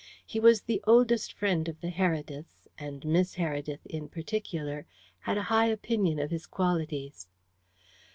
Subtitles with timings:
[0.25, 4.87] He was the oldest friend of the Herediths, and Miss Heredith, in particular,
[5.19, 7.27] had a high opinion of his qualities.